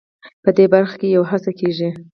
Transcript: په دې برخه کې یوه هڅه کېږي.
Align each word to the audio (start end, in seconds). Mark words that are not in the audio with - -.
په 0.43 0.49
دې 0.57 0.65
برخه 0.73 0.95
کې 1.01 1.07
یوه 1.15 1.27
هڅه 1.31 1.51
کېږي. 1.59 1.89